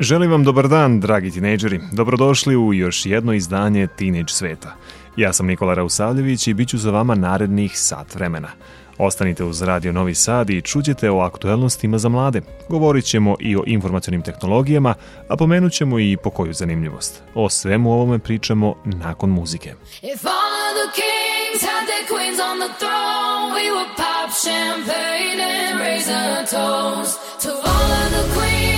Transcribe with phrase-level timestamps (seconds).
[0.00, 1.80] Želim vam dobar dan, dragi tinejdžeri.
[1.92, 4.76] Dobrodošli u još jedno izdanje Teenage sveta.
[5.16, 8.48] Ja sam Nikola Rausavljević i bit ću za vama narednih sat vremena.
[8.98, 12.40] Ostanite uz Radio Novi Sad i čućete o aktuelnostima za mlade.
[12.68, 14.94] Govorit ćemo i o informacionim tehnologijama,
[15.28, 17.22] a pomenut ćemo i po koju zanimljivost.
[17.34, 19.74] O svemu ovome pričamo nakon muzike.
[20.02, 25.40] If all of the kings had their queens on the throne, we would pop champagne
[25.40, 28.69] and raise a toast to all of the queens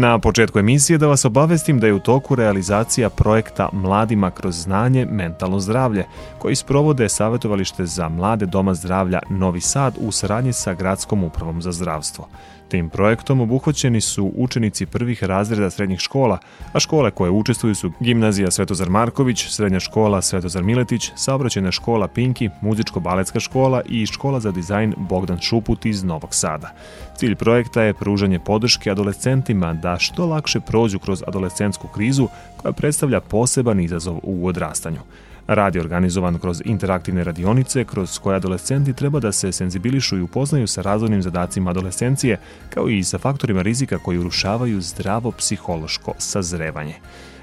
[0.00, 5.06] Na početku emisije da vas obavestim da je u toku realizacija projekta Mladima kroz znanje
[5.10, 6.04] mentalno zdravlje,
[6.38, 11.72] koji sprovode Savetovalište za mlade Doma zdravlja Novi Sad u saradnji sa Gradskom upravom za
[11.72, 12.28] zdravstvo.
[12.70, 16.38] Tim projektom obuhvaćeni su učenici prvih razreda srednjih škola,
[16.72, 22.48] a škole koje učestvuju su Gimnazija Svetozar Marković, Srednja škola Svetozar Miletić, Saobraćajna škola Pinki,
[22.62, 26.70] Muzičko-baletska škola i Škola za dizajn Bogdan Šuput iz Novog Sada.
[27.16, 33.20] Cilj projekta je pružanje podrške adolescentima da što lakše prođu kroz adolescentsku krizu koja predstavlja
[33.20, 35.00] poseban izazov u odrastanju.
[35.50, 40.66] Rad je organizovan kroz interaktivne radionice kroz koje adolescenti treba da se senzibilišu i upoznaju
[40.66, 42.38] sa razvojnim zadacima adolescencije,
[42.74, 46.94] kao i sa faktorima rizika koji urušavaju zdravo psihološko sazrevanje.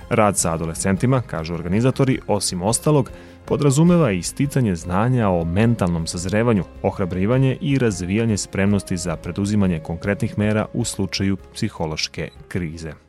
[0.10, 3.12] Rad sa adolescentima, kažu organizatori, osim ostalog,
[3.46, 10.66] podrazumeva i isticanje znanja o mentalnom sazrevanju, ohrabrivanje i razvijanje spremnosti za preduzimanje konkretnih mera
[10.74, 13.07] u slučaju psihološke krize.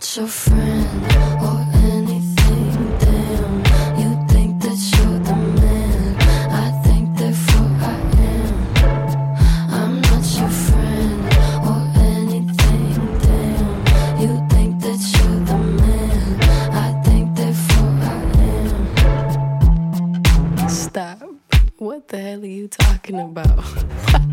[0.00, 1.04] Not your friend
[1.42, 1.60] or
[1.92, 3.56] anything, damn.
[4.00, 6.16] You think that you're the man.
[6.50, 7.98] I think therefore I
[8.32, 8.54] am.
[9.68, 11.20] I'm not your friend
[11.68, 12.94] or anything,
[13.26, 13.68] damn.
[14.22, 16.40] You think that you're the man.
[16.72, 18.20] I think therefore I
[20.62, 20.68] am.
[20.70, 21.18] Stop.
[21.76, 23.64] What the hell are you talking about?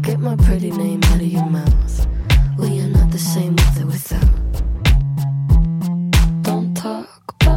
[0.02, 2.08] Get my pretty name out of your mouth.
[2.58, 4.37] We are not the same with or without.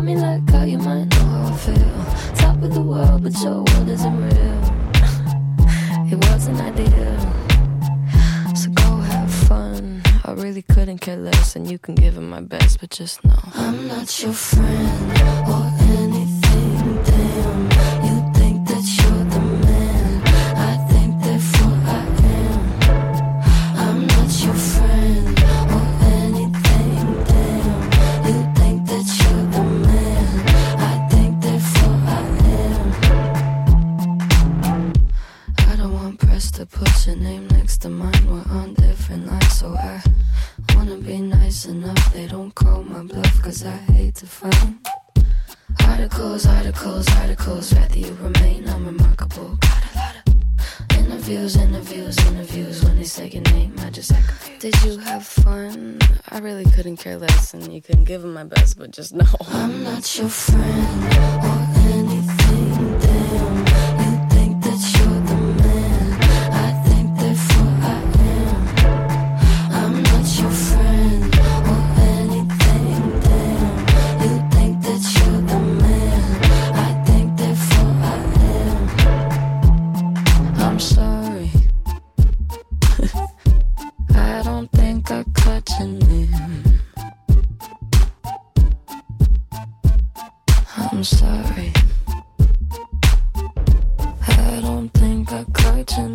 [0.02, 2.35] Me like how you might know how I feel.
[2.37, 4.61] Top of the world, but your world isn't real.
[6.12, 7.19] it wasn't ideal.
[8.55, 10.02] So go have fun.
[10.25, 13.38] I really couldn't care less, and you can give it my best, but just know
[13.55, 15.80] I'm not your friend
[57.11, 59.26] care less, and you couldn't give them my best, but just know.
[59.49, 61.79] I'm not your friend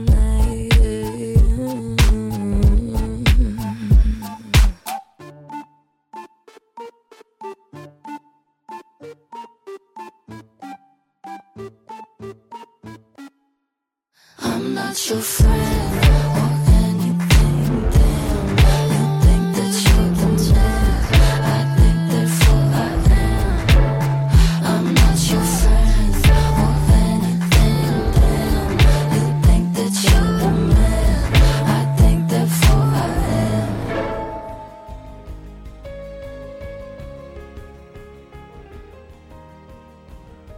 [0.04, 0.35] night.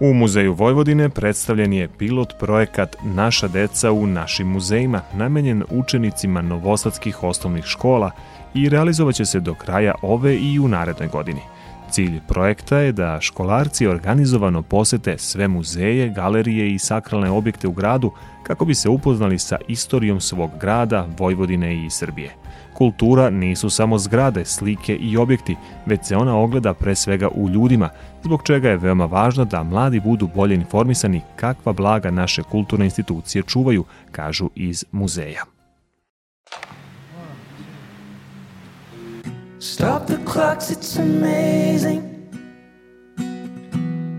[0.07, 7.23] U Muzeju Vojvodine predstavljen je pilot projekat Naša deca u našim muzejima, namenjen učenicima novosadskih
[7.23, 8.11] osnovnih škola
[8.53, 11.41] i realizovaće se do kraja ove i u narednoj godini.
[11.91, 18.11] Cilj projekta je da školarci organizovano posete sve muzeje, galerije i sakralne objekte u gradu
[18.43, 22.35] kako bi se upoznali sa istorijom svog grada, Vojvodine i Srbije–
[22.77, 25.55] Kultura nisu samo zgrade, slike i objekti,
[25.85, 27.89] već se ona ogleda pre svega u ljudima,
[28.23, 33.43] zbog čega je veoma važno da mladi budu bolje informisani kakva blaga naše kulturne institucije
[33.47, 35.43] čuvaju, kažu iz muzeja.
[39.59, 42.01] Stop the clocks, it's amazing.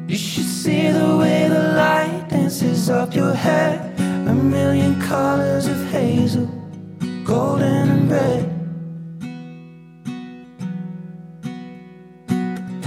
[0.08, 3.78] You should see the way the light dances up your head.
[4.28, 6.57] A million colors of hazel.
[7.28, 8.42] Golden and red.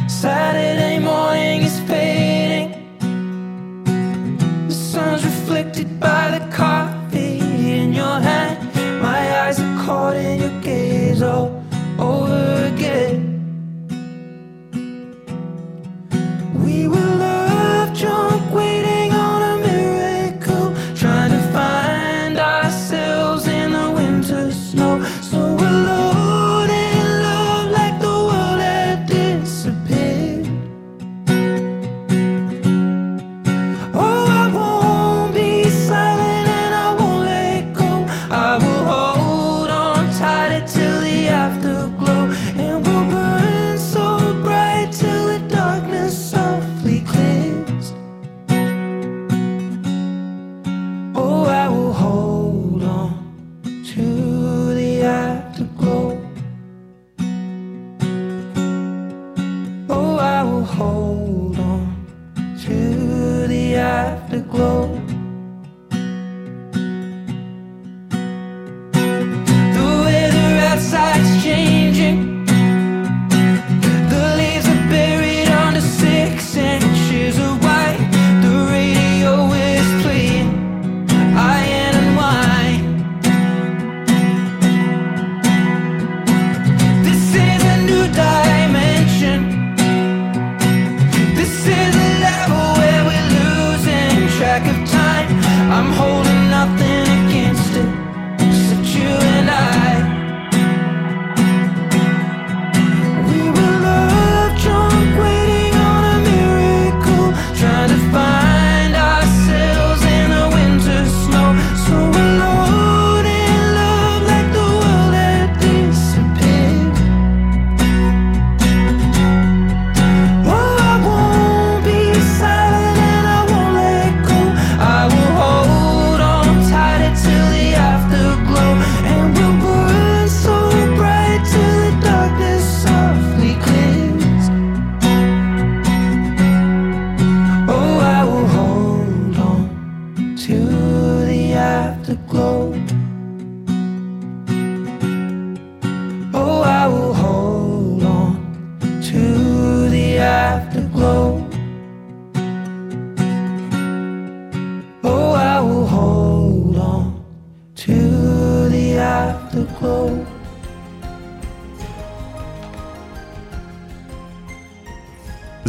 [0.10, 2.72] Saturday morning is fading.
[4.68, 7.38] The sun's reflected by the coffee
[7.78, 8.58] in your hand.
[9.00, 11.64] My eyes are caught in your gaze all
[12.00, 13.31] over again.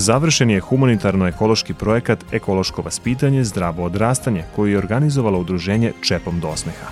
[0.03, 6.87] Završen je humanitarno-ekološki projekat Ekološko vaspitanje, zdravo odrastanje, koji je organizovalo udruženje Čepom do osmeha.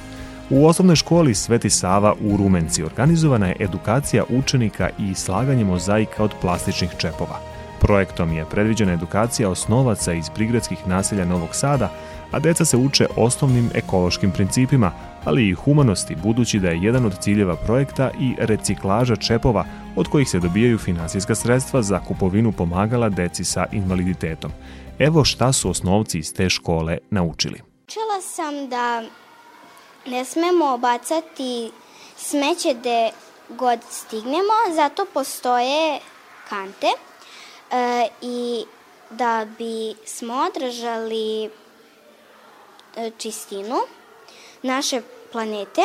[0.50, 6.34] U osnovnoj školi Sveti Sava u Rumenci organizovana je edukacija učenika i slaganje mozaika od
[6.40, 7.40] plastičnih čepova.
[7.80, 11.90] Projektom je predviđena edukacija osnovaca iz prigradskih naselja Novog Sada,
[12.30, 14.92] a deca se uče osnovnim ekološkim principima,
[15.24, 19.64] ali i humanosti, budući da je jedan od ciljeva projekta i reciklaža čepova
[19.96, 24.50] od kojih se dobijaju finansijska sredstva za kupovinu pomagala deci sa invaliditetom.
[24.98, 27.60] Evo šta su osnovci iz te škole naučili.
[27.86, 29.02] Učila sam da
[30.06, 31.70] ne smemo bacati
[32.16, 33.10] smeće gde
[33.48, 35.98] god stignemo, zato postoje
[36.48, 38.64] kante e, i
[39.10, 41.50] da bi smo održali
[43.18, 43.76] čistinu
[44.62, 45.82] naše planete,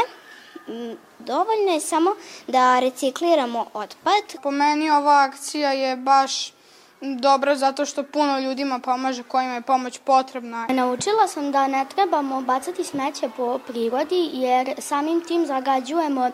[1.20, 2.16] dovoljno je samo
[2.48, 4.24] da recikliramo otpad.
[4.44, 6.54] Po meni ova akcija je baš
[7.02, 10.68] dobro zato što puno ljudima pomaže kojima je pomoć potrebna.
[10.70, 16.32] Naučila sam da ne trebamo bacati smeće po prirodi jer samim tim zagađujemo, e,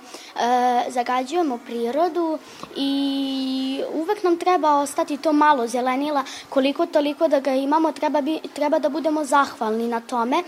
[0.90, 2.40] zagađujemo prirodu
[2.76, 8.40] i uvek nam treba ostati to malo zelenila koliko toliko da ga imamo treba, bi,
[8.54, 10.44] treba da budemo zahvalni na tome.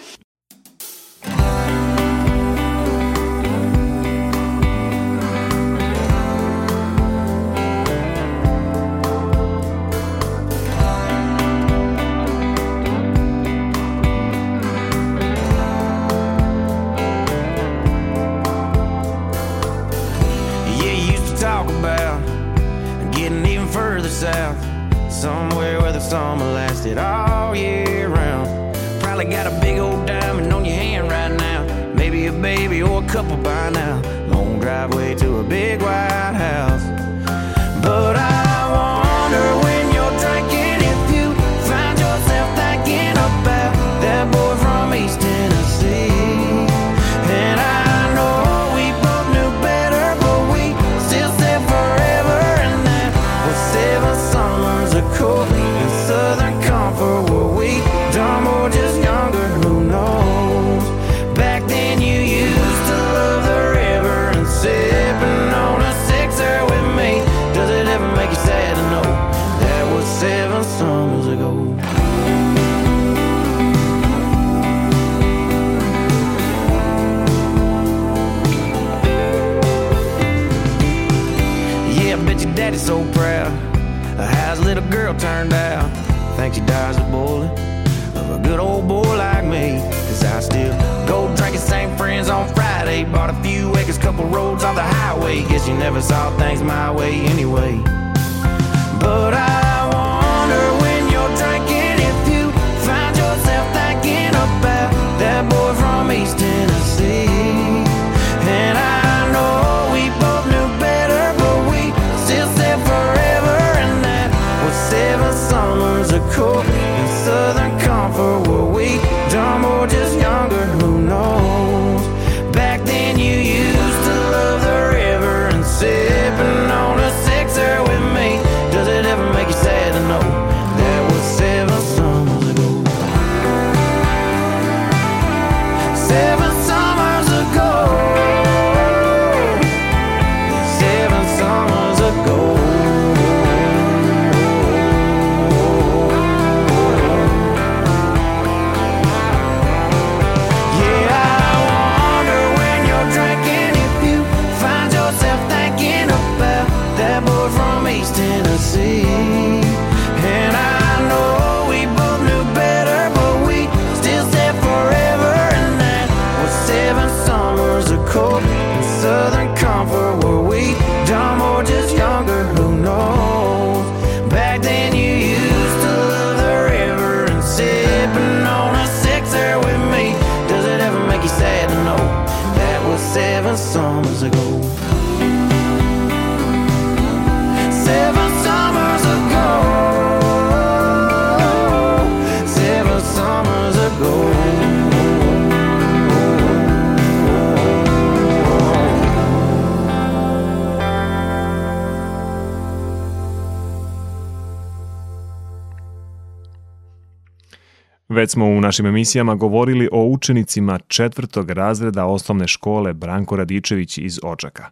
[208.23, 214.19] Već smo u našim emisijama govorili o učenicima četvrtog razreda osnovne škole Branko Radičević iz
[214.23, 214.69] Očaka.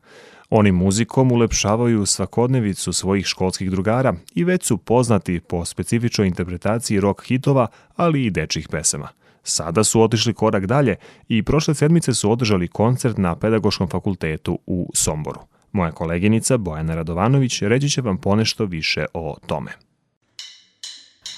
[0.50, 7.26] Oni muzikom ulepšavaju svakodnevicu svojih školskih drugara i već su poznati po specifičnoj interpretaciji rock
[7.26, 9.08] hitova, ali i dečjih pesama.
[9.44, 10.96] Sada su otišli korak dalje
[11.28, 15.40] i prošle sedmice su održali koncert na Pedagoškom fakultetu u Somboru.
[15.72, 19.72] Moja koleginica Bojana Radovanović reći će vam ponešto više o tome.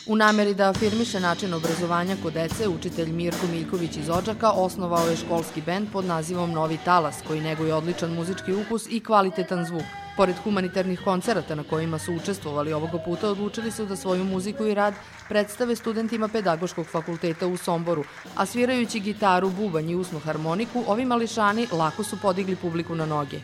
[0.06, 5.16] U nameri da afirmiše način obrazovanja kod dece, učitelj Mirko Miljković iz Odžaka osnovao je
[5.16, 9.84] školski bend pod nazivom Novi Talas, koji neguje odličan muzički ukus i kvalitetan zvuk.
[10.18, 14.74] Pored humanitarnih koncerata na kojima su učestvovali ovoga puta, odlučili su da svoju muziku i
[14.74, 14.94] rad
[15.30, 18.04] predstave studentima Pedagoškog fakulteta u Somboru,
[18.36, 23.40] a svirajući gitaru, bubanj i usnu harmoniku, ovi mališani lako su podigli publiku na noge.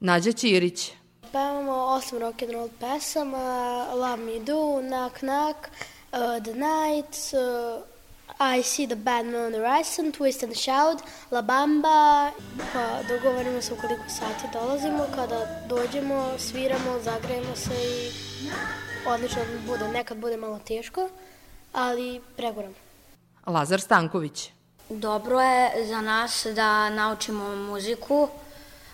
[0.00, 0.92] Nađa Ćirić,
[1.32, 5.68] Pevamo osam rock'n'roll pesama, Love Me Do, Knock Knock,
[6.12, 7.82] uh, The Night, uh,
[8.40, 12.30] I See the Bad Man on the Horizon, Twist and Shout, La Bamba,
[12.72, 18.10] pa dogovorimo se u koliko sati dolazimo, kada dođemo, sviramo, zagrejemo se i
[19.08, 21.08] odlično bude, nekad bude malo teško,
[21.72, 22.74] ali preguramo.
[23.46, 24.50] Lazar Stanković.
[24.88, 28.28] Dobro je za nas da naučimo muziku,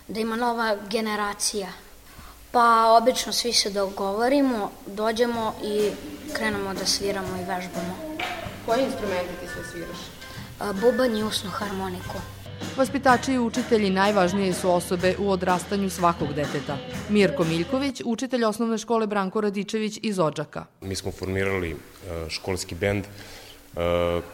[0.07, 1.84] da ima nova generacija.
[2.55, 5.89] Pa obično svi se dogovorimo, dođemo i
[6.33, 7.95] krenemo da sviramo i vežbamo.
[8.65, 9.97] Koji instrumenti ti sve sviraš?
[10.81, 12.17] Bubanj i usnu harmoniku.
[12.77, 16.77] Vaspitači i učitelji najvažnije su osobe u odrastanju svakog deteta.
[17.09, 20.65] Mirko Miljković, učitelj osnovne škole Branko Radičević iz Odžaka.
[20.81, 21.75] Mi smo formirali
[22.29, 23.05] školski bend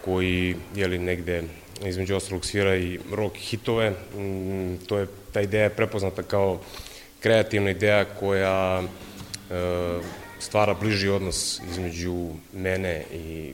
[0.05, 1.43] koji je li negde
[1.85, 3.89] između ostalog svira i rock hitove.
[3.89, 6.59] Mm, to je, ta ideja je prepoznata kao
[7.21, 8.85] kreativna ideja koja e,
[10.39, 13.53] stvara bliži odnos između mene i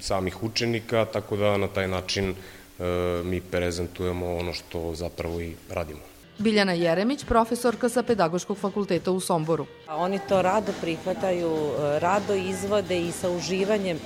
[0.00, 2.84] samih učenika, tako da na taj način e,
[3.24, 6.00] mi prezentujemo ono što zapravo i radimo.
[6.38, 9.66] Biljana Jeremić, profesorka sa Pedagoškog fakulteta u Somboru.
[9.88, 13.98] Oni to rado prihvataju, e, rado izvode i sa uživanjem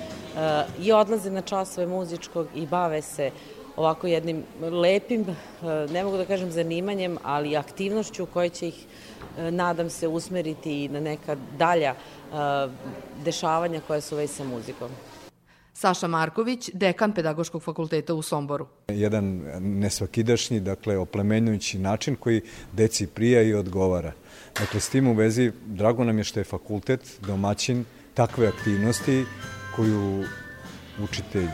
[0.79, 3.31] i odlaze na časove muzičkog i bave se
[3.77, 5.27] ovako jednim lepim,
[5.91, 8.87] ne mogu da kažem zanimanjem, ali aktivnošću koja će ih,
[9.51, 11.95] nadam se, usmeriti i na neka dalja
[13.25, 14.91] dešavanja koja su već sa muzikom.
[15.75, 18.67] Saša Marković, dekan Pedagoškog fakulteta u Somboru.
[18.89, 24.13] Jedan nesvakidašnji, dakle, oplemenjujući način koji deci prija i odgovara.
[24.59, 29.25] Dakle, s tim u vezi, drago nam je što je fakultet domaćin takve aktivnosti
[29.77, 30.25] koju
[31.03, 31.49] učitelj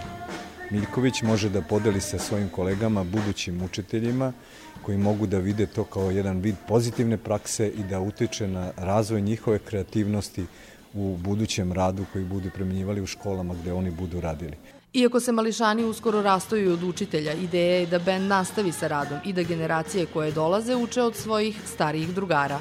[0.70, 4.32] Miljković može da podeli sa svojim kolegama, budućim učiteljima,
[4.82, 9.20] koji mogu da vide to kao jedan vid pozitivne prakse i da utiče na razvoj
[9.20, 10.46] njihove kreativnosti
[10.94, 14.56] u budućem radu koji budu premenjivali u školama gde oni budu radili.
[14.92, 19.32] Iako se mališani uskoro rastoju od učitelja, ideja je da band nastavi sa radom i
[19.32, 22.58] da generacije koje dolaze uče od svojih starijih drugara.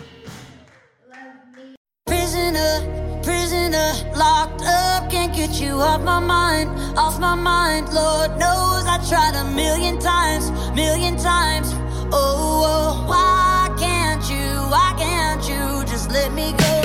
[2.06, 7.91] Prisoner prisoner, locked up, can't get you off my mind, off my mind.
[7.91, 11.74] Lord knows I tried a million times, million times.
[12.13, 16.85] Oh, oh why can't you, why can't you just let me go?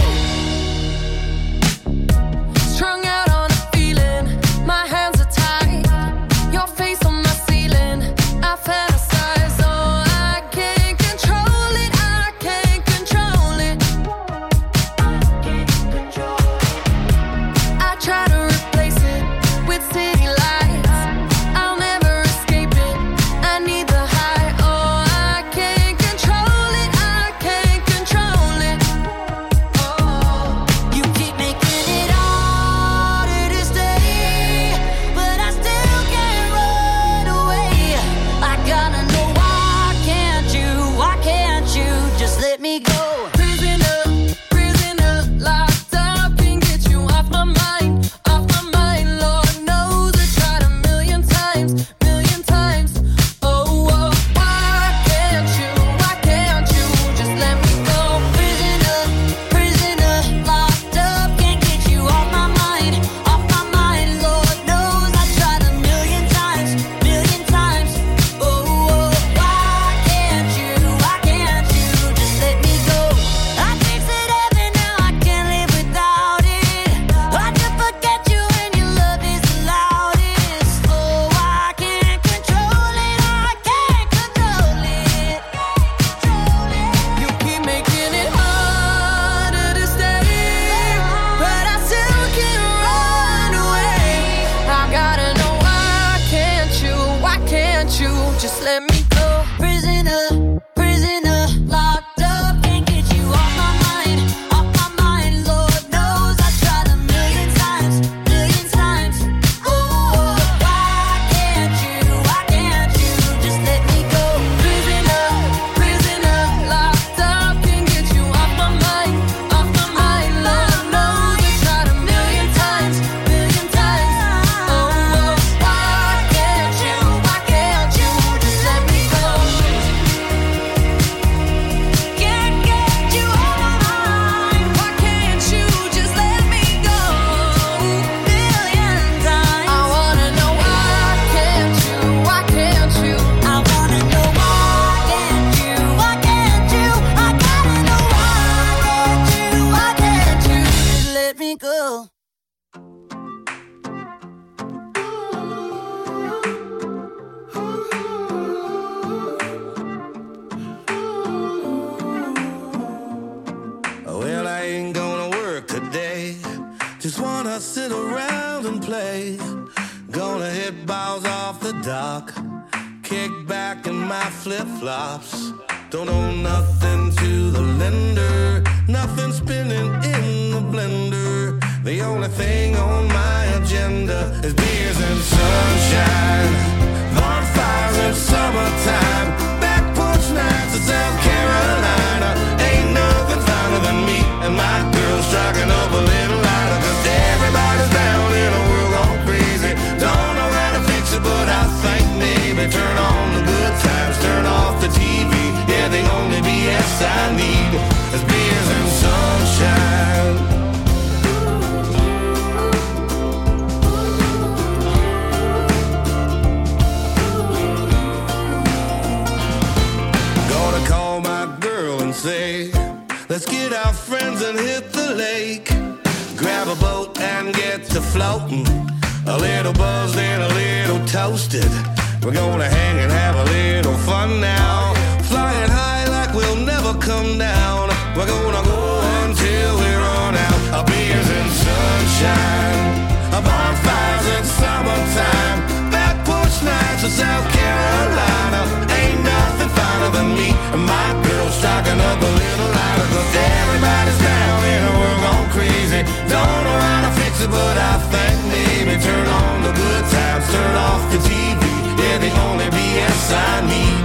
[260.52, 261.62] Turn off the TV.
[262.00, 263.99] Yeah, the only BS I need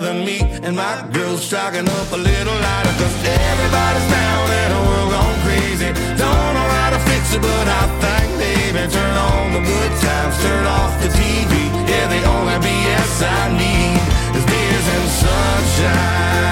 [0.00, 2.94] nothing than me and my girl's striking up a little lighter.
[2.98, 5.92] Cause everybody's down in a world gone crazy.
[6.18, 10.34] Don't know how to fix it, but I think maybe turn on the good times,
[10.42, 11.70] turn off the TV.
[11.88, 14.00] Yeah, the only BS I need
[14.36, 16.44] is beers and sunshine.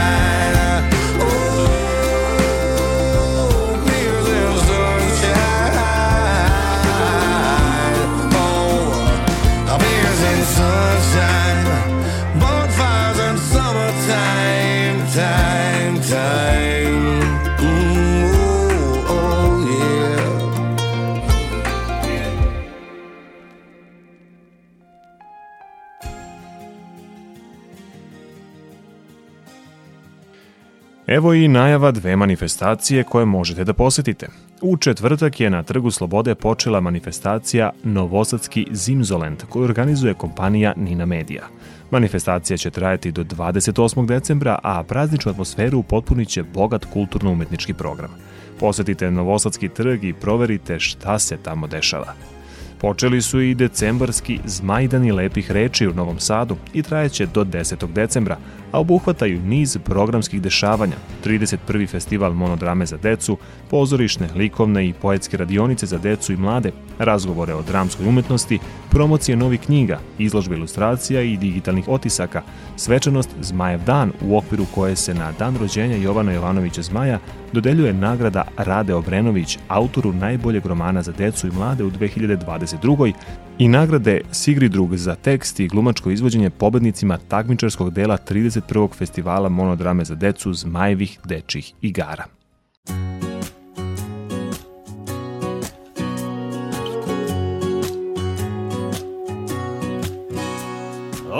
[31.14, 34.28] Evo i najava dve manifestacije koje možete da posetite.
[34.60, 41.42] U četvrtak je na Trgu Slobode počela manifestacija Novosadski Zimzolent koju organizuje kompanija Nina Media.
[41.90, 44.06] Manifestacija će trajati do 28.
[44.06, 48.10] decembra, a prazničnu atmosferu upotpunit će bogat kulturno-umetnički program.
[48.60, 52.31] Posetite Novosadski trg i proverite šta se tamo dešava.
[52.82, 57.92] Počeli su i decembarski zmajdani lepih reči u Novom Sadu i trajeće do 10.
[57.92, 58.36] decembra,
[58.72, 61.88] a obuhvataju niz programskih dešavanja, 31.
[61.88, 63.38] festival monodrame za decu,
[63.70, 68.58] pozorišne, likovne i poetske radionice za decu i mlade, razgovore o dramskoj umetnosti,
[68.90, 72.42] promocije novih knjiga, izložbe ilustracija i digitalnih otisaka,
[72.76, 77.18] svečanost Zmajev dan u okviru koje se na dan rođenja Jovana Jovanovića Zmaja
[77.52, 83.12] dodeljuje nagrada Rade Obrenović, autoru najboljeg romana za decu i mlade u 2022.
[83.58, 88.94] i nagrade Sigridrug za tekst i glumačko izvođenje pobednicima takmičarskog dela 31.
[88.94, 92.24] festivala monodrame za decu Zmajevih dečih igara.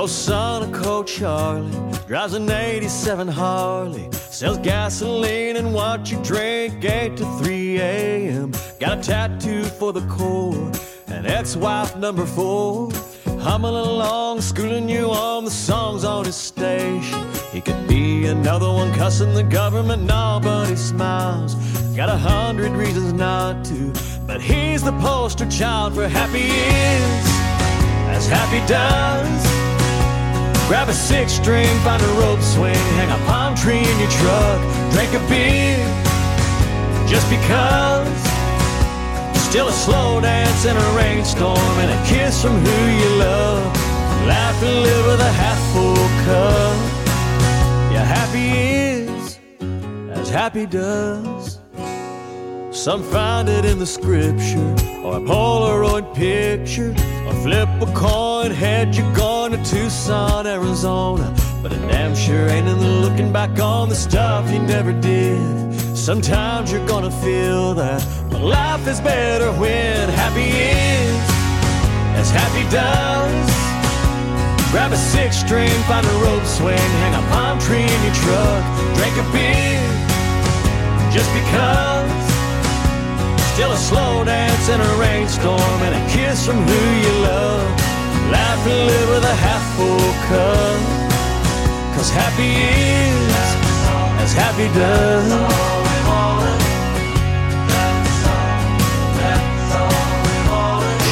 [0.03, 1.71] Oh, son of Coach Charlie
[2.09, 8.53] drives an 87 Harley, sells gasoline and what you drink 8 to 3 a.m.
[8.81, 10.73] Got a tattoo for the core,
[11.07, 12.91] an ex-wife number four.
[13.43, 17.25] Humming along, schooling you on the songs on his station.
[17.53, 21.55] He could be another one cussing the government, no, but he smiles.
[21.95, 23.93] Got a hundred reasons not to,
[24.27, 27.25] but he's the poster child for happy is,
[28.11, 29.72] as happy does.
[30.73, 34.59] Grab a six string, find a rope swing, hang a palm tree in your truck,
[34.91, 35.77] drink a beer,
[37.07, 38.09] just because.
[39.51, 43.63] Still a slow dance in a rainstorm and a kiss from who you love.
[44.27, 46.79] Laugh and live with a half full cup.
[47.93, 48.49] Yeah, happy
[49.13, 49.39] is
[50.19, 51.62] as happy does.
[52.73, 56.95] Some find it in the scripture or a Polaroid picture
[57.27, 58.51] or flip a coin.
[58.51, 61.35] Head you're going to Tucson, Arizona.
[61.63, 65.75] But it damn sure ain't in the looking back on the stuff you never did.
[65.97, 71.21] Sometimes you're gonna feel that, but life is better when happy is
[72.19, 73.51] as happy does.
[74.73, 78.63] Grab a six string, find a rope swing, hang a palm tree in your truck,
[78.97, 82.12] drink a beer, just because.
[83.63, 87.65] A slow dance in a rainstorm and a kiss from who you love.
[88.31, 90.81] Laugh and live with a half full cup.
[91.97, 93.33] Cause happy is
[94.21, 95.25] as happy does.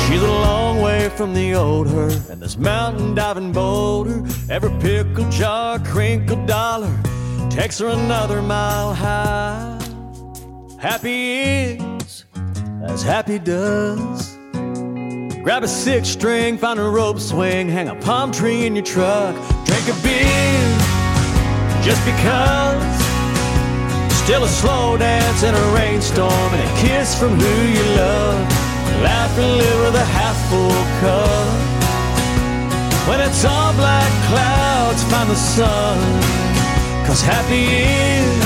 [0.06, 4.22] She's a long way from the old her and this mountain diving boulder.
[4.50, 6.94] Every pickle jar, crinkle dollar
[7.48, 9.78] takes her another mile high.
[10.78, 11.89] Happy is
[12.82, 14.36] as happy does.
[15.42, 19.34] Grab a six string, find a rope swing, hang a palm tree in your truck,
[19.64, 20.90] drink a beer
[21.82, 23.00] just because.
[24.12, 28.38] Still a slow dance in a rainstorm and a kiss from who you love.
[29.02, 31.70] Laugh and live with a half full cup.
[33.08, 35.98] When it's all black clouds, find the sun.
[37.06, 38.40] Cause happy is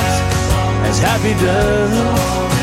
[0.89, 2.54] as happy does.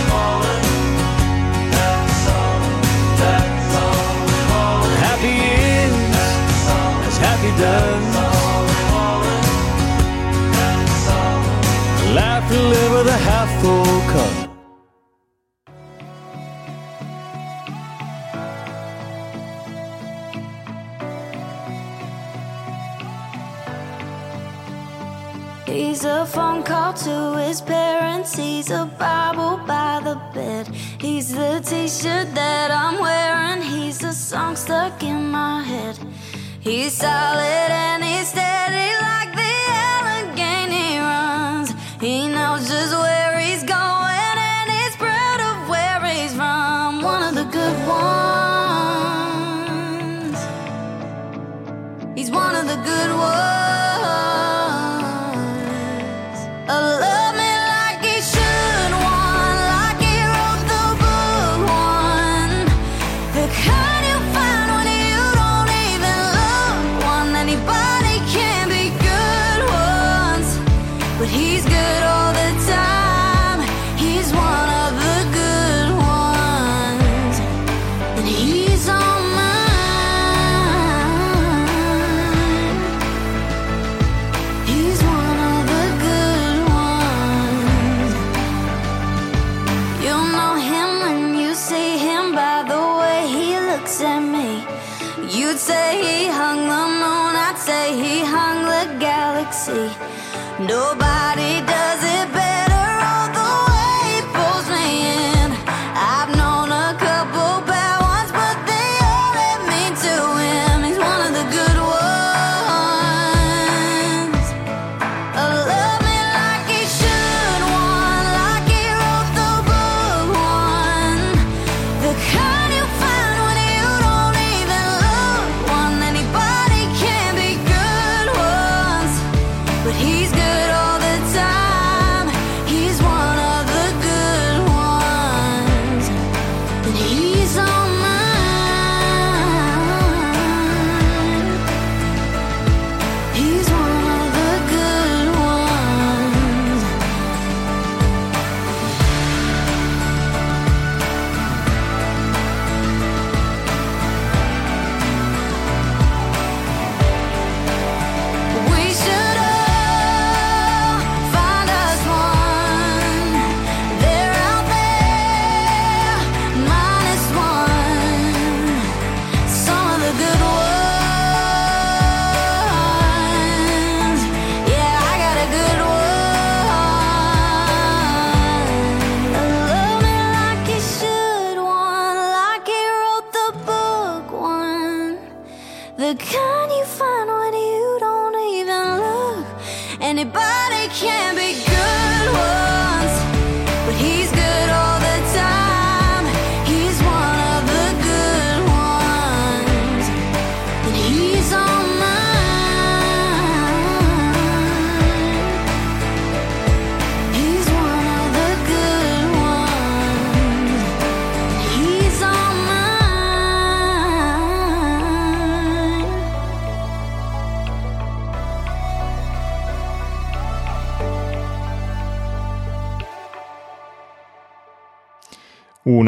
[12.15, 14.51] Laugh and live with a half full cup.
[25.67, 28.35] He's a phone call to his parents.
[28.35, 30.67] He's a Bible by the bed.
[30.99, 33.61] He's the t shirt that I'm wearing.
[33.61, 35.97] He's a song stuck in my head.
[36.63, 39.53] He's solid and he's steady like the
[39.89, 41.73] Allegheny runs.
[41.99, 47.01] He knows just where he's going and he's proud of where he's from.
[47.01, 48.05] One of the good ones.
[52.15, 53.70] He's one of the good ones.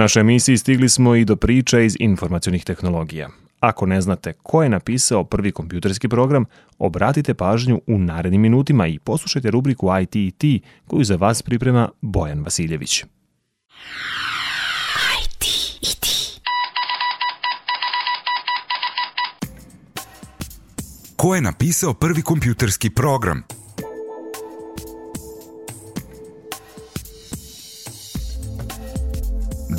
[0.04, 3.30] Našoj emisiji stigli smo i do priča iz informacionih tehnologija.
[3.60, 6.46] Ako ne znate ko je napisao prvi kompjuterski program,
[6.78, 13.04] obratite pažnju u narednim minutima i poslušajte rubriku IT koju za vas priprema Bojan Vasiljević.
[21.16, 23.44] Ko je napisao prvi kompjuterski program?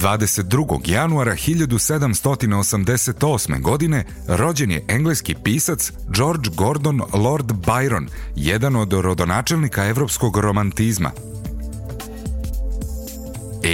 [0.04, 3.60] Dvadeset drugog januara 1788.
[3.60, 11.10] godine rođen je engleski pisac George Gordon Lord Byron, jedan od rodonačelnika evropskog romantizma.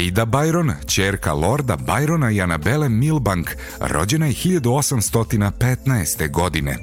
[0.08, 3.50] Ada Byron, čerka Lorda Byrona i Anabele Milbank,
[3.80, 6.30] rođena je 1815.
[6.30, 6.78] godine.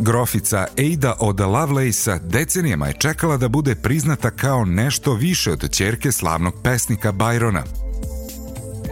[0.00, 6.12] Grofica Ada od Lovelace-a decenijama je čekala da bude priznata kao nešto više od ćerke
[6.12, 7.62] slavnog pesnika Byrona.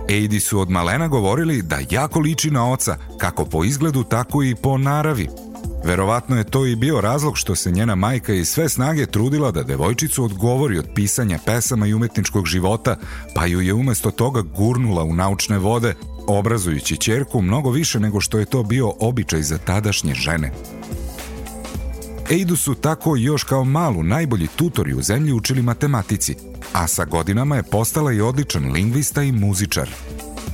[0.04, 4.54] Adi su od malena govorili da jako liči na oca, kako po izgledu, tako i
[4.54, 5.28] po naravi.
[5.84, 9.62] Verovatno je to i bio razlog što se njena majka iz sve snage trudila da
[9.62, 12.96] devojčicu odgovori od pisanja pesama i umetničkog života,
[13.34, 15.94] pa ju je umesto toga gurnula u naučne vode,
[16.28, 20.52] obrazujući ćerku mnogo više nego što je to bio običaj za tadašnje žene.
[22.30, 26.36] Eidu su tako još kao malu najbolji tutori u zemlji učili matematici,
[26.72, 29.88] a sa godinama je postala i odličan lingvista i muzičar.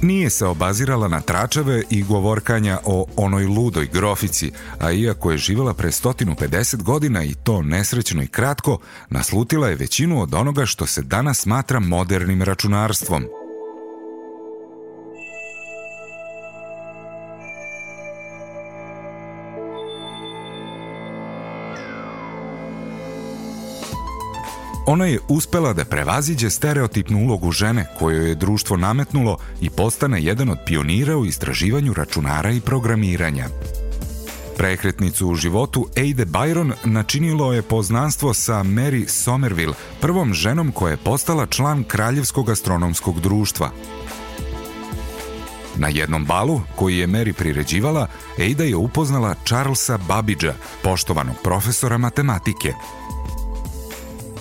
[0.02, 5.74] Nije se obazirala na tračave i govorkanja o onoj ludoj grofici, a iako je živjela
[5.74, 8.78] pre 150 godina i to nesrećno i kratko,
[9.10, 13.24] naslutila je većinu od onoga što se danas smatra modernim računarstvom.
[24.86, 30.48] Ona je uspela da prevaziđe stereotipnu ulogu žene koju je društvo nametnulo i postane jedan
[30.48, 33.46] od pionira u istraživanju računara i programiranja.
[34.56, 40.96] Prekretnicu u životu Ada Byron načinilo je poznanstvo sa Mary Somerville, prvom ženom koja je
[40.96, 43.70] postala član Kraljevskog astronomskog društva.
[45.76, 48.06] Na jednom balu, koji je Mary priređivala,
[48.50, 52.72] Ada je upoznala Charlesa Babbagea, poštovanog profesora matematike.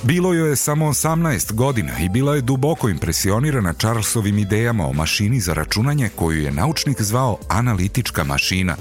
[0.04, 5.40] Bilo joj je samo 18 godina i bila je duboko impresionirana Charlesovim idejama o mašini
[5.40, 8.76] za računanje koju je naučnik zvao analitička mašina.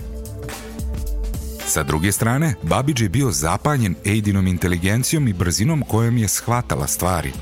[1.67, 7.33] Sa druge strane, Babbage je bio zapanjen Aidinom inteligencijom i brzinom kojom je shvatala stvari.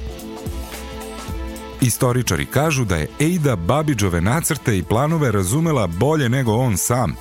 [1.81, 7.14] Istoričari kažu da je Ada Babbageove nacrte i planove razumela bolje nego on sam–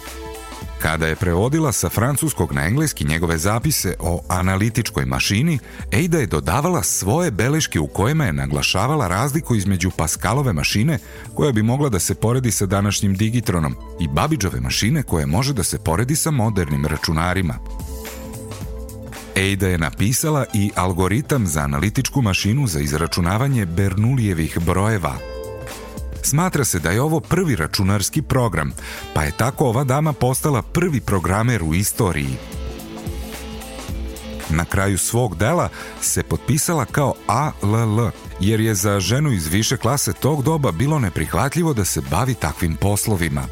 [0.82, 5.60] Kada je prevodila sa francuskog na engleski njegove zapise o analitičkoj mašini,
[6.06, 11.00] Ada je dodavala svoje beleške u kojima je naglašavala razliku između Pascalove mašine,
[11.34, 15.64] koja bi mogla da se poredi sa današnjim Digitronom, i Babbageove mašine koja može da
[15.64, 17.56] se poredi sa modernim računarima.
[19.36, 25.16] Ada je napisala i algoritam za analitičku mašinu za izračunavanje Bernoullijevih brojeva–
[26.22, 28.74] Smatra se da je ovo prvi računarski program,
[29.14, 32.38] pa je tako ova dama postala prvi programer u istoriji.
[34.50, 35.70] Na kraju svog dela
[36.02, 38.10] se potpisala kao ALL,
[38.40, 42.76] jer je za ženu iz više klase tog doba bilo neprihvatljivo da se bavi takvim
[42.76, 43.44] poslovima.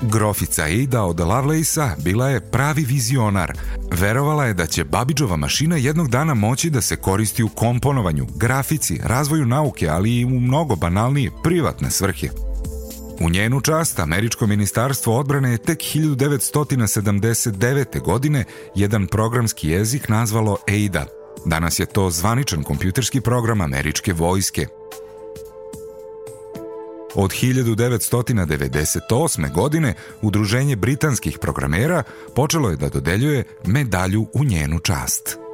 [0.00, 3.52] Grofica Ada od Lovelace-a bila je pravi vizionar.
[3.92, 9.00] Verovala je da će Babidžova mašina jednog dana moći da se koristi u komponovanju, grafici,
[9.04, 12.28] razvoju nauke, ali i u mnogo banalnije privatne svrhe.
[13.20, 18.00] U njenu čast Američko ministarstvo odbrane je tek 1979.
[18.00, 18.44] godine
[18.74, 21.06] jedan programski jezik nazvalo ADA.
[21.44, 24.66] Danas je to zvaničan kompjuterski program američke vojske.
[27.14, 29.54] Od 1998.
[29.54, 32.02] godine Udruženje britanskih programera
[32.34, 35.45] počelo je da dodeljuje medalju u njenu čast.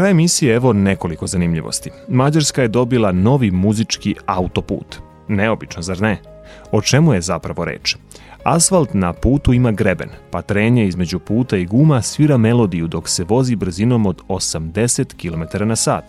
[0.00, 1.90] Kraj emisije evo nekoliko zanimljivosti.
[2.08, 4.98] Mađarska je dobila novi muzički autoput.
[5.28, 6.18] Neobično, zar ne?
[6.72, 7.96] O čemu je zapravo reč?
[8.44, 13.24] Asfalt na putu ima greben, pa trenje između puta i guma svira melodiju dok se
[13.24, 16.04] vozi brzinom od 80 km na sat.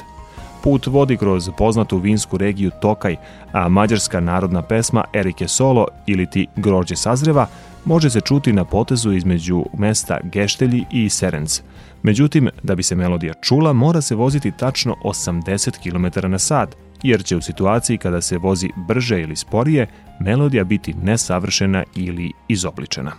[0.63, 3.15] Put vodi kroz poznatu vinsku regiju Tokaj,
[3.51, 7.47] a mađarska narodna pesma Erike Solo ili ti Grođe sazreva
[7.85, 11.61] može se čuti na potezu između mesta Geštelji i Serenc.
[12.03, 17.23] Međutim, da bi se melodija čula, mora se voziti tačno 80 km na sat, jer
[17.23, 19.87] će u situaciji kada se vozi brže ili sporije,
[20.19, 23.11] melodija biti nesavršena ili izobličena.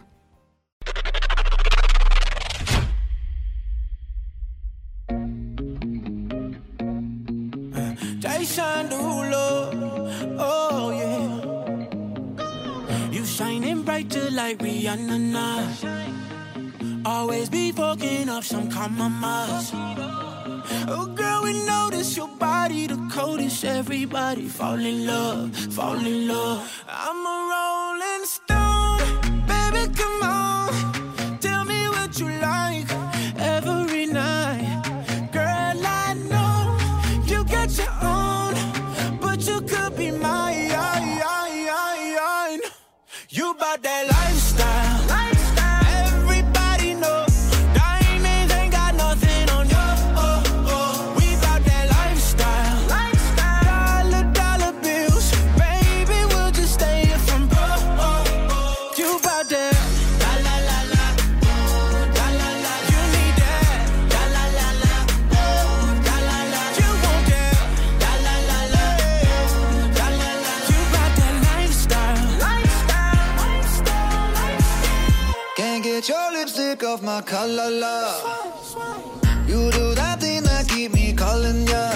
[14.96, 17.02] Like Rihanna now.
[17.04, 19.70] Always be fucking up some compromise.
[20.88, 23.64] Oh girl, we notice your body the coldest.
[23.64, 26.84] Everybody fall in love, fall in love.
[26.88, 30.21] I'm a rolling stone, baby, come
[76.92, 78.22] off my collar, love.
[79.48, 81.91] You do that thing that keep me calling ya.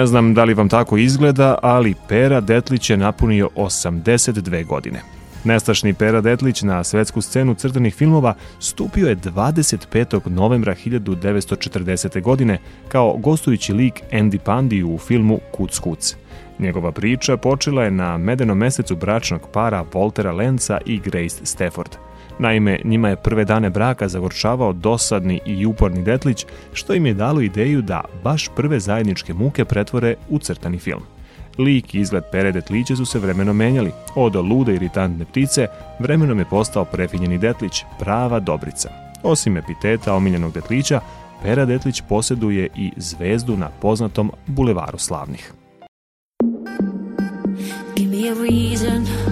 [0.00, 5.00] Ne znam da li vam tako izgleda, ali Pera Detlić je napunio 82 godine.
[5.44, 10.28] Nestašni Pera Detlić na svetsku scenu crtanih filmova stupio je 25.
[10.28, 12.22] novembra 1940.
[12.22, 16.16] godine kao gostujući lik Andy Pandy u filmu Kuc Kuc.
[16.58, 22.09] Njegova priča počela je na medenom mesecu bračnog para Voltera Lenca i Grace Stafford.
[22.40, 27.40] Naime, njima je prve dane braka zagorčavao dosadni i uporni detlić, što im je dalo
[27.40, 31.02] ideju da baš prve zajedničke muke pretvore u crtani film.
[31.58, 33.90] Lik i izgled Pere Detlića su se vremenom menjali.
[34.14, 35.66] Od lude iritantne ptice
[35.98, 38.90] vremenom je postao prefinjeni detlić, prava dobrica.
[39.22, 41.00] Osim epiteta omiljenog detlića,
[41.42, 45.52] Pera Detlić posjeduje i zvezdu na poznatom bulevaru slavnih.
[47.96, 49.29] Give me a reason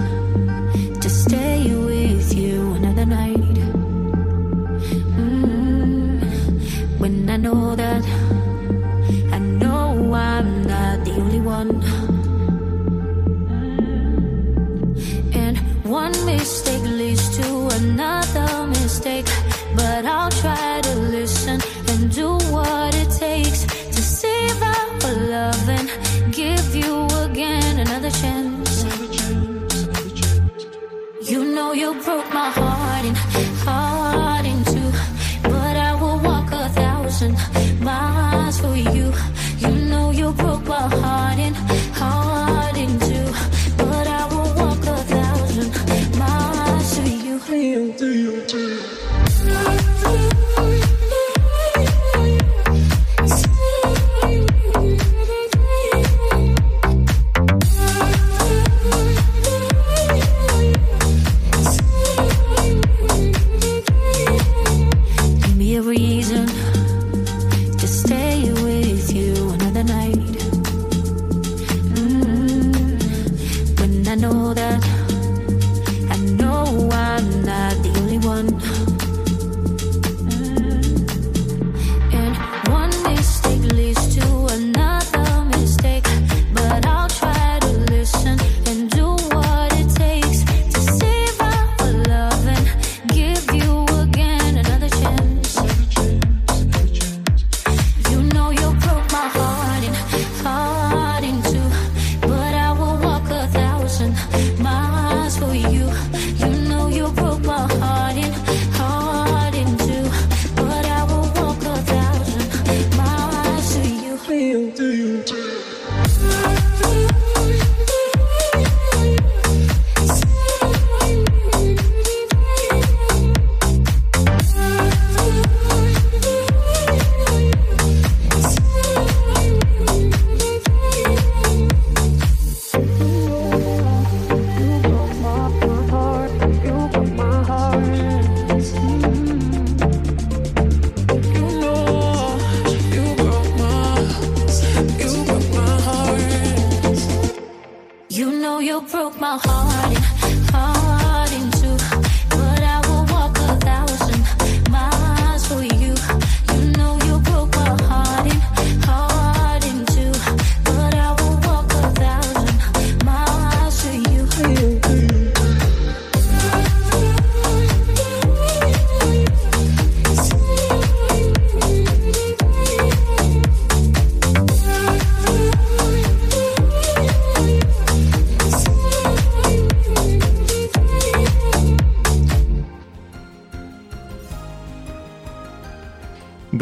[9.31, 11.69] I know I'm not the only one.
[15.33, 19.25] And one mistake leads to another mistake.
[19.75, 23.65] But I'll try to listen and do what it takes
[25.09, 25.89] to love and
[26.31, 28.83] give you again another chance.
[31.29, 32.88] You know you broke my heart
[40.33, 41.48] broke my heart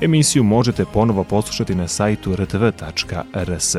[0.00, 3.76] Emisiju možete ponovo poslušati na sajtu rtv.rs.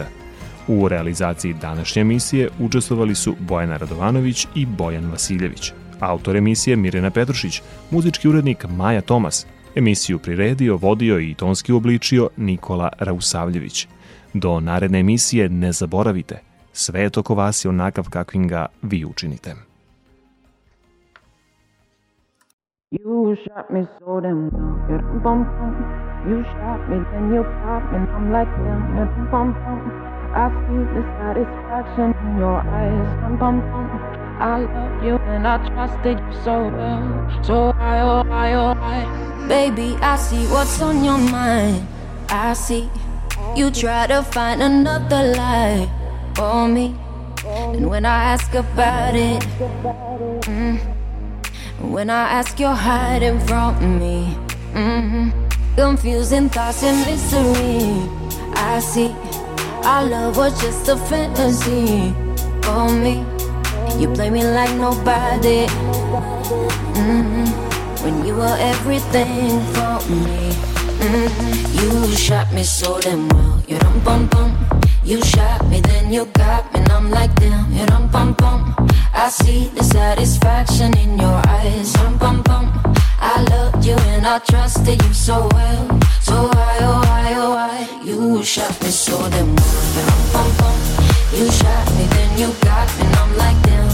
[0.68, 5.72] U realizaciji današnje emisije učestvovali su Bojana Radovanović i Bojan Vasiljević.
[6.00, 9.46] Autor emisije Mirjana Petrušić, muzički urednik Maja Tomas,
[9.76, 13.88] Emisiju priredio, vodio i tonski obličio Nikola Rausavljević.
[14.34, 16.40] Do naredne emisije ne zaboravite,
[16.74, 19.56] svet oko vas je onakav kakvim ga vi učinite.
[22.92, 25.22] You shot me so damn well.
[25.24, 25.76] Bum, bum.
[26.30, 29.30] You shot me, then you pop and I'm like damn.
[29.32, 29.80] Bum, bum.
[30.34, 33.10] I see the satisfaction in your eyes.
[33.22, 34.19] Bum, bum, bum.
[34.40, 37.44] I love you and I trusted you so well.
[37.44, 39.48] So I, oh, I, oh, I.
[39.48, 41.86] Baby, I see what's on your mind.
[42.30, 42.90] I see
[43.56, 45.90] you try to find another lie
[46.36, 46.96] for me.
[47.46, 49.42] And when I ask about it,
[50.48, 50.80] mm,
[51.82, 54.26] when I ask, you're hiding from me.
[54.74, 55.30] hmm
[55.76, 58.10] Confusing thoughts and misery.
[58.54, 59.16] I see
[59.84, 62.14] our love was just a fantasy
[62.62, 63.39] for me.
[63.98, 65.68] You play me like nobody.
[66.98, 67.46] hmm
[68.04, 70.52] when you were everything for me.
[71.00, 71.30] Mm,
[71.80, 73.62] you shot me so damn well.
[73.68, 74.58] You dum bum bum.
[75.04, 77.72] You shot me, then you got me, and I'm like damn.
[77.72, 78.76] You dum bum bum.
[79.14, 81.94] I see the satisfaction in your eyes.
[81.94, 82.66] Dum bum bum.
[83.20, 86.00] I loved you and I trusted you so well.
[86.22, 88.02] So why, oh why, oh why?
[88.04, 89.86] You shot me so damn well.
[89.96, 90.79] You dum bum bum.
[91.34, 93.90] You shot me, then you got me, I'm like damn.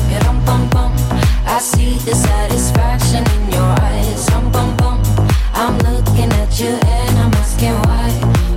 [1.45, 4.25] I see the satisfaction in your eyes.
[4.27, 5.01] Dum bum bum.
[5.53, 8.09] I'm looking at you and I'm asking why.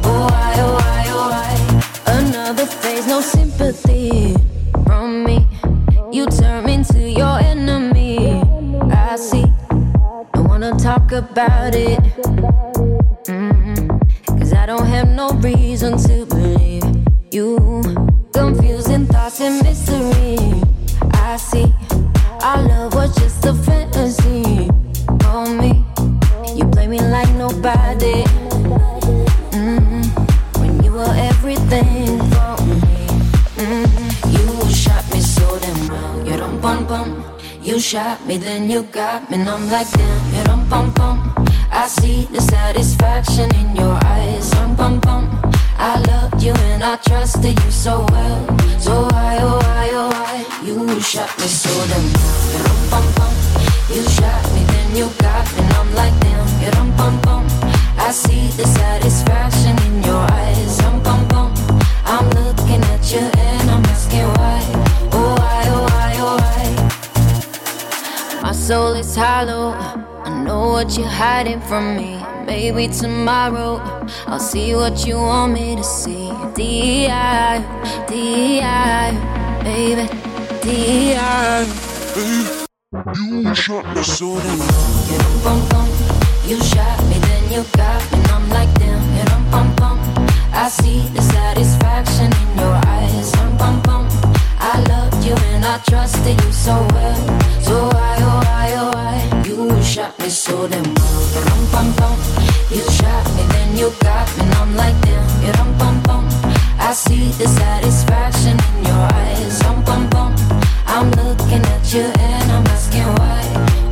[0.05, 2.13] Oh why, oh why, oh why?
[2.13, 4.35] Another phase, no sympathy
[4.87, 5.47] from me.
[6.13, 8.43] You turn into your enemy.
[8.91, 9.45] I see.
[10.35, 12.01] I wanna talk about it.
[13.27, 14.01] Mm,
[14.39, 16.27] Cause I don't have no reason to
[19.39, 20.63] Thoughts and mystery.
[21.13, 21.73] I see.
[22.43, 24.69] Our love was just a fantasy.
[25.23, 25.85] For me,
[26.57, 28.25] you play me like nobody.
[29.55, 30.03] Mm,
[30.59, 33.07] When you were everything for me.
[33.63, 33.87] Mm,
[34.35, 36.27] You shot me so damn well.
[36.27, 37.25] You dum bum bum.
[37.63, 40.35] You shot me, then you got me, and I'm like damn.
[40.35, 41.33] You dum bum bum.
[41.71, 44.51] I see the satisfaction in your eyes.
[44.77, 45.48] Bum bum.
[45.81, 48.59] I loved you and I trusted you so well.
[48.81, 50.45] So why, oh why, oh why?
[50.67, 52.65] You shot me so damn well.
[52.91, 53.33] Bum bum.
[53.89, 56.49] You shot me, then you got me, and I'm like damn.
[56.63, 57.47] You bum bum.
[57.97, 60.79] I see the satisfaction in your eyes.
[60.79, 61.55] Dum bum bum.
[62.05, 64.61] I'm looking at you and I'm asking why.
[65.13, 66.75] Oh why, oh why, oh why?
[68.43, 69.77] My soul is hollow.
[70.25, 72.18] I know what you're hiding from me.
[72.49, 73.77] Maybe tomorrow
[74.27, 76.33] I'll see what you want me to see.
[76.55, 77.61] D.I.
[78.09, 79.13] D.I.
[79.63, 80.09] Baby,
[80.63, 81.67] D.I.
[83.21, 84.59] You shot me so damn
[85.13, 85.89] You bum bum.
[86.49, 89.03] You shot me, then you got me, and I'm like damn.
[89.19, 89.99] You dum bum bum.
[90.55, 93.31] I see the satisfaction in your eyes.
[93.33, 94.09] Dum bum bum.
[94.59, 97.21] I loved you and I trusted you so well.
[97.61, 99.38] So why, oh why, oh why?
[99.59, 102.17] You shot me so damn well.
[102.71, 105.45] You shot me, then you got me, and I'm like damn.
[105.45, 106.29] You dum bum bum.
[106.79, 109.59] I see the satisfaction in your eyes.
[109.59, 110.37] Dum bum bum.
[110.87, 113.43] I'm looking at you and I'm asking why.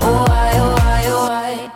[0.03, 1.73] Oh why, oh why, oh why?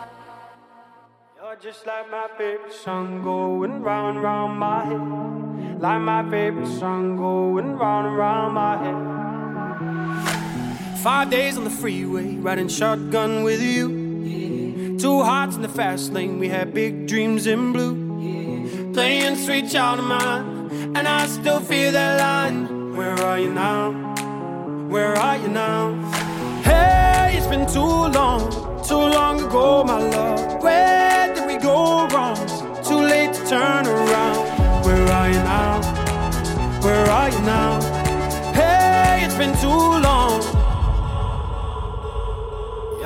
[1.35, 5.81] You're just like my favorite song going round round my head.
[5.81, 9.10] Like my favorite song going round round my head.
[11.01, 14.99] Five days on the freeway, riding shotgun with you.
[14.99, 18.93] Two hearts in the fast lane, we had big dreams in blue.
[18.93, 22.95] Playing sweet child of mine, and I still feel that line.
[22.95, 23.93] Where are you now?
[24.89, 25.95] Where are you now?
[26.61, 28.51] Hey, it's been too long,
[28.87, 30.61] too long ago, my love.
[30.61, 32.37] Where did we go wrong?
[32.83, 34.85] Too late to turn around.
[34.85, 35.81] Where are you now?
[36.83, 37.81] Where are you now?
[38.53, 40.60] Hey, it's been too long.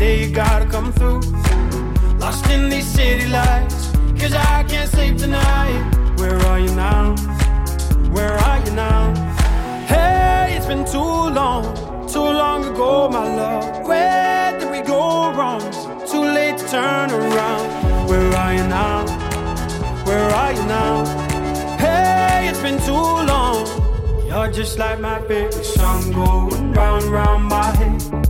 [0.00, 1.20] Day you gotta come through.
[2.18, 5.80] Lost in these city lights, cause I can't sleep tonight.
[6.18, 7.14] Where are you now?
[8.14, 9.02] Where are you now?
[9.92, 11.64] Hey, it's been too long,
[12.08, 13.86] too long ago, my love.
[13.86, 15.60] Where did we go wrong?
[16.10, 17.66] Too late to turn around.
[18.08, 19.04] Where are you now?
[20.06, 20.94] Where are you now?
[21.76, 23.66] Hey, it's been too long.
[24.26, 28.29] You're just like my favorite song going round round my head.